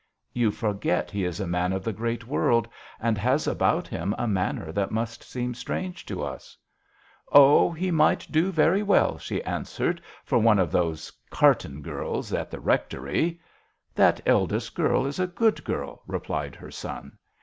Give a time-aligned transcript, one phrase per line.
[0.33, 2.67] "You forget he is a man of the great world,
[2.99, 6.57] and has about him a manner that must seem strange to us.""
[7.31, 12.49] Oh, he might do very well/' she answered," for one of those Carton girls at
[12.49, 13.39] the rectory."
[13.93, 17.19] "That eldest girl is a good girl," replied her son.